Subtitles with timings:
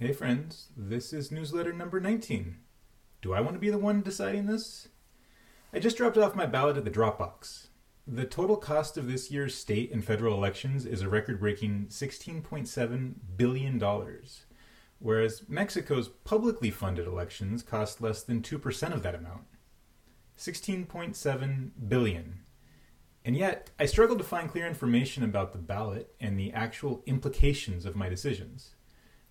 [0.00, 2.58] Hey, friends, this is newsletter number 19.
[3.20, 4.86] Do I want to be the one deciding this?
[5.72, 7.66] I just dropped off my ballot at the Dropbox.
[8.06, 13.14] The total cost of this year's state and federal elections is a record breaking $16.7
[13.36, 13.82] billion,
[15.00, 19.46] whereas Mexico's publicly funded elections cost less than 2% of that amount.
[20.38, 22.42] 16.7 billion.
[23.24, 27.84] And yet, I struggled to find clear information about the ballot and the actual implications
[27.84, 28.76] of my decisions.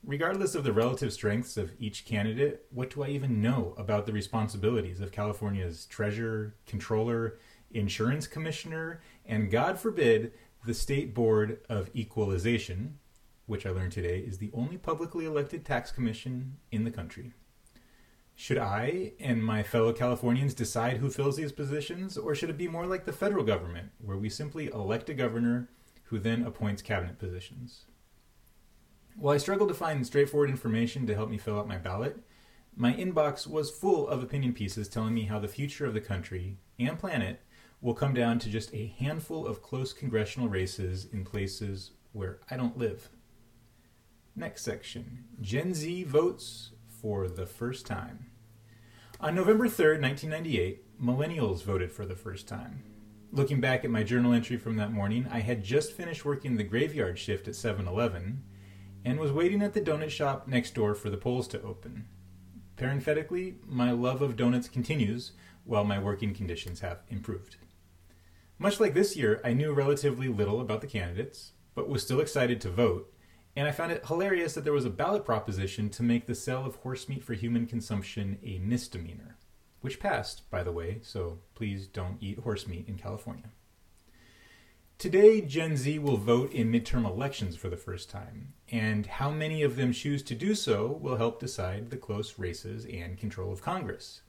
[0.07, 4.13] Regardless of the relative strengths of each candidate, what do I even know about the
[4.13, 7.39] responsibilities of California's treasurer, controller,
[7.71, 10.31] insurance commissioner, and God forbid,
[10.65, 12.99] the State Board of Equalization,
[13.47, 17.33] which I learned today is the only publicly elected tax commission in the country?
[18.33, 22.69] Should I and my fellow Californians decide who fills these positions, or should it be
[22.69, 25.67] more like the federal government, where we simply elect a governor
[26.05, 27.87] who then appoints cabinet positions?
[29.19, 32.19] While I struggled to find straightforward information to help me fill out my ballot,
[32.75, 36.59] my inbox was full of opinion pieces telling me how the future of the country
[36.77, 37.41] and planet
[37.81, 42.57] will come down to just a handful of close congressional races in places where I
[42.57, 43.09] don't live.
[44.35, 48.27] Next section Gen Z votes for the first time.
[49.19, 52.83] On November 3rd, 1998, millennials voted for the first time.
[53.31, 56.63] Looking back at my journal entry from that morning, I had just finished working the
[56.63, 58.43] graveyard shift at 7 Eleven
[59.07, 62.05] and was waiting at the donut shop next door for the polls to open.
[62.75, 65.31] Parenthetically, my love of donuts continues
[65.63, 67.55] while my working conditions have improved.
[68.59, 72.59] Much like this year, I knew relatively little about the candidates, but was still excited
[72.61, 73.13] to vote
[73.55, 76.65] and I found it hilarious that there was a ballot proposition to make the sale
[76.65, 79.37] of horse meat for human consumption a misdemeanor,
[79.81, 83.49] which passed, by the way, so please don't eat horse meat in California.
[84.97, 89.61] Today, Gen Z will vote in midterm elections for the first time, and how many
[89.61, 93.61] of them choose to do so will help decide the close races and control of
[93.61, 94.21] Congress.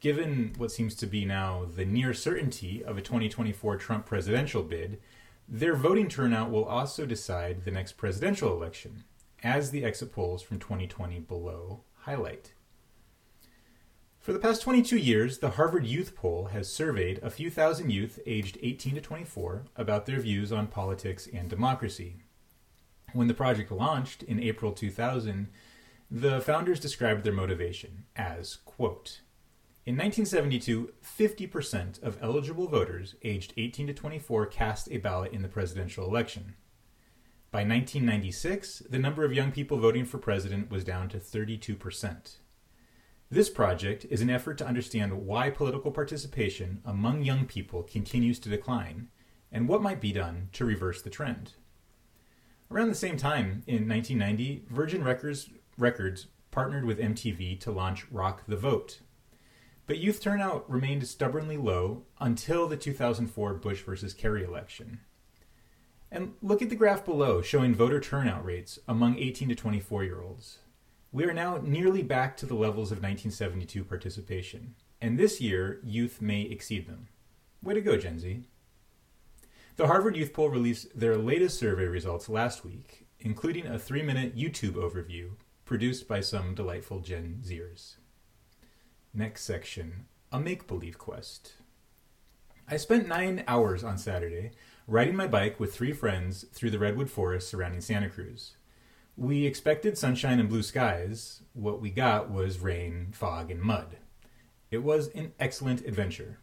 [0.00, 5.00] Given what seems to be now the near certainty of a 2024 Trump presidential bid,
[5.48, 9.04] their voting turnout will also decide the next presidential election,
[9.42, 12.52] as the exit polls from 2020 below highlight.
[14.26, 18.18] For the past 22 years, the Harvard Youth Poll has surveyed a few thousand youth
[18.26, 22.16] aged 18 to 24 about their views on politics and democracy.
[23.12, 25.46] When the project launched in April 2000,
[26.10, 29.20] the founders described their motivation as, quote,
[29.84, 35.48] in 1972, 50% of eligible voters aged 18 to 24 cast a ballot in the
[35.48, 36.56] presidential election.
[37.52, 42.38] By 1996, the number of young people voting for president was down to 32%.
[43.28, 48.48] This project is an effort to understand why political participation among young people continues to
[48.48, 49.08] decline
[49.50, 51.54] and what might be done to reverse the trend.
[52.70, 58.44] Around the same time, in 1990, Virgin Records, Records partnered with MTV to launch Rock
[58.46, 59.00] the Vote,
[59.86, 65.00] but youth turnout remained stubbornly low until the 2004 Bush versus Kerry election.
[66.12, 70.22] And look at the graph below showing voter turnout rates among 18 to 24 year
[70.22, 70.58] olds.
[71.16, 76.20] We are now nearly back to the levels of 1972 participation, and this year youth
[76.20, 77.08] may exceed them.
[77.62, 78.42] Way to go, Gen Z.
[79.76, 84.36] The Harvard Youth Poll released their latest survey results last week, including a three minute
[84.36, 85.30] YouTube overview
[85.64, 87.96] produced by some delightful Gen Zers.
[89.14, 91.54] Next section A Make Believe Quest.
[92.68, 94.50] I spent nine hours on Saturday
[94.86, 98.56] riding my bike with three friends through the redwood forest surrounding Santa Cruz.
[99.18, 101.40] We expected sunshine and blue skies.
[101.54, 103.96] What we got was rain, fog, and mud.
[104.70, 106.38] It was an excellent adventure.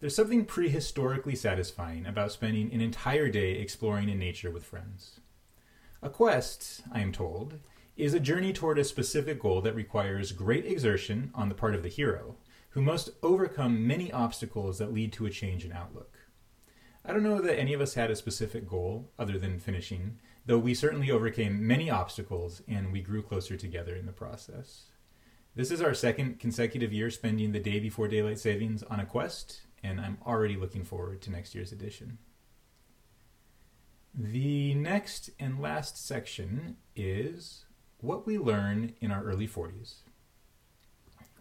[0.00, 5.20] There's something prehistorically satisfying about spending an entire day exploring in nature with friends.
[6.02, 7.60] A quest, I am told,
[7.96, 11.84] is a journey toward a specific goal that requires great exertion on the part of
[11.84, 12.34] the hero,
[12.70, 16.18] who must overcome many obstacles that lead to a change in outlook.
[17.04, 20.58] I don't know that any of us had a specific goal other than finishing, though
[20.58, 24.86] we certainly overcame many obstacles and we grew closer together in the process.
[25.56, 29.62] This is our second consecutive year spending the day before daylight savings on a quest,
[29.82, 32.18] and I'm already looking forward to next year's edition.
[34.14, 37.64] The next and last section is
[37.98, 40.02] what we learn in our early 40s.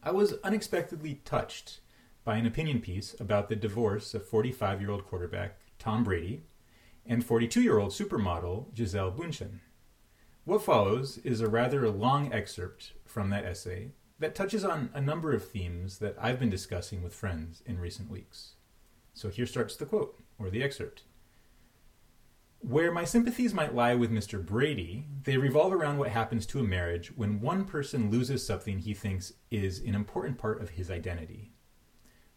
[0.02, 1.80] I was unexpectedly touched
[2.24, 6.44] by an opinion piece about the divorce of 45 year old quarterback Tom Brady
[7.06, 9.60] and 42 year old supermodel Gisele Bündchen.
[10.44, 15.34] What follows is a rather long excerpt from that essay that touches on a number
[15.34, 18.54] of themes that I've been discussing with friends in recent weeks.
[19.14, 21.04] So here starts the quote, or the excerpt.
[22.60, 24.44] Where my sympathies might lie with Mr.
[24.44, 28.94] Brady, they revolve around what happens to a marriage when one person loses something he
[28.94, 31.52] thinks is an important part of his identity.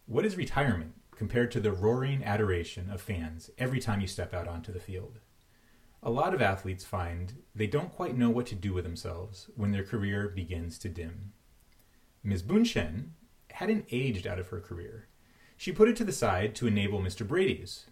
[0.05, 4.47] What is retirement compared to the roaring adoration of fans every time you step out
[4.47, 5.19] onto the field?
[6.01, 9.73] A lot of athletes find they don't quite know what to do with themselves when
[9.73, 11.33] their career begins to dim.
[12.23, 12.41] Ms.
[12.41, 13.09] Bündchen
[13.51, 15.09] hadn't aged out of her career.
[15.57, 17.27] She put it to the side to enable Mr.
[17.27, 17.87] Brady's.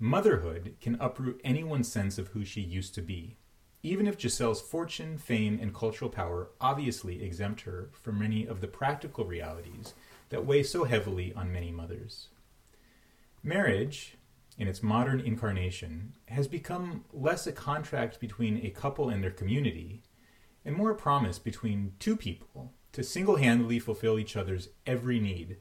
[0.00, 3.36] Motherhood can uproot anyone's sense of who she used to be,
[3.84, 8.66] even if Gisele's fortune, fame, and cultural power obviously exempt her from many of the
[8.66, 9.94] practical realities
[10.30, 12.26] that weigh so heavily on many mothers.
[13.42, 14.16] Marriage,
[14.58, 20.02] in its modern incarnation, has become less a contract between a couple and their community,
[20.64, 25.58] and more a promise between two people to single handedly fulfill each other's every need.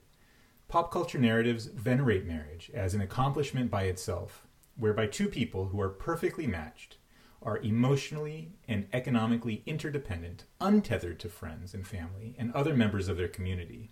[0.68, 5.90] Pop culture narratives venerate marriage as an accomplishment by itself, whereby two people who are
[5.90, 6.98] perfectly matched
[7.42, 13.28] are emotionally and economically interdependent, untethered to friends and family and other members of their
[13.28, 13.92] community.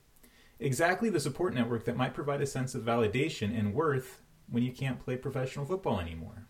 [0.60, 4.72] Exactly the support network that might provide a sense of validation and worth when you
[4.72, 6.48] can't play professional football anymore.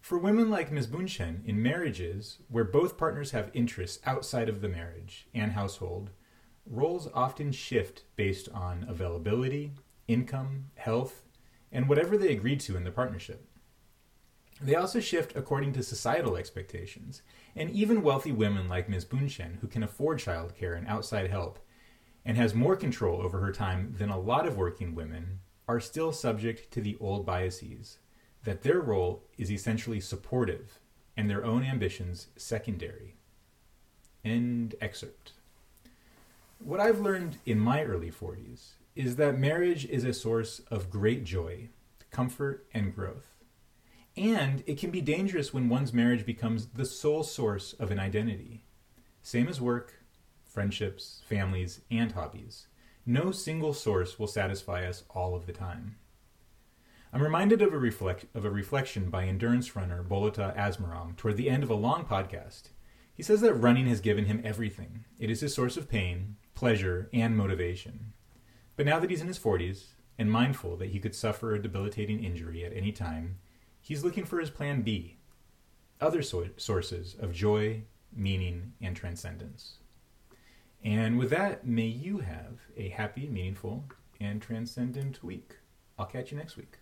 [0.00, 0.88] For women like Ms.
[0.88, 6.10] Bündchen, in marriages where both partners have interests outside of the marriage and household,
[6.66, 9.72] roles often shift based on availability,
[10.08, 11.24] income, health,
[11.70, 13.48] and whatever they agreed to in the partnership.
[14.60, 17.22] They also shift according to societal expectations,
[17.56, 19.04] and even wealthy women like Ms.
[19.04, 21.58] Bündchen, who can afford childcare and outside help,
[22.24, 26.12] and has more control over her time than a lot of working women, are still
[26.12, 27.98] subject to the old biases
[28.44, 30.78] that their role is essentially supportive
[31.16, 33.16] and their own ambitions secondary.
[34.24, 35.32] End excerpt.
[36.58, 41.24] What I've learned in my early 40s is that marriage is a source of great
[41.24, 41.68] joy,
[42.10, 43.34] comfort, and growth.
[44.16, 48.64] And it can be dangerous when one's marriage becomes the sole source of an identity.
[49.22, 50.01] Same as work,
[50.52, 52.66] friendships, families, and hobbies.
[53.06, 55.96] No single source will satisfy us all of the time.
[57.12, 61.50] I'm reminded of a, reflect, of a reflection by endurance runner Bolota Asmerom toward the
[61.50, 62.70] end of a long podcast.
[63.14, 65.04] He says that running has given him everything.
[65.18, 68.12] It is his source of pain, pleasure, and motivation.
[68.76, 69.88] But now that he's in his 40s,
[70.18, 73.38] and mindful that he could suffer a debilitating injury at any time,
[73.80, 75.18] he's looking for his plan B
[76.00, 77.82] other so- sources of joy,
[78.12, 79.78] meaning, and transcendence.
[80.84, 83.84] And with that, may you have a happy, meaningful,
[84.20, 85.56] and transcendent week.
[85.98, 86.78] I'll catch you next week.